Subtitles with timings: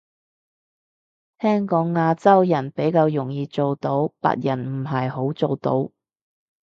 [1.37, 5.91] 聽講亞洲人比較容易做到，白人唔係好做到